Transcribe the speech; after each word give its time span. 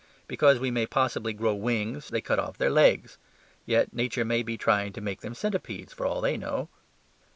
Because 0.27 0.57
we 0.57 0.71
may 0.71 0.87
possibly 0.87 1.31
grow 1.31 1.53
wings 1.53 2.07
they 2.07 2.21
cut 2.21 2.39
off 2.39 2.57
their 2.57 2.71
legs. 2.71 3.19
Yet 3.67 3.93
nature 3.93 4.25
may 4.25 4.41
be 4.41 4.57
trying 4.57 4.93
to 4.93 4.99
make 4.99 5.21
them 5.21 5.35
centipedes 5.35 5.93
for 5.93 6.07
all 6.07 6.21
they 6.21 6.37
know. 6.37 6.69